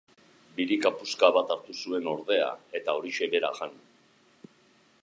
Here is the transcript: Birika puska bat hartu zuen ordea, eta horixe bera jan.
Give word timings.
Birika 0.59 0.91
puska 1.01 1.29
bat 1.35 1.53
hartu 1.57 1.75
zuen 1.83 2.09
ordea, 2.15 2.49
eta 2.81 2.97
horixe 3.01 3.31
bera 3.37 3.53
jan. 3.61 3.79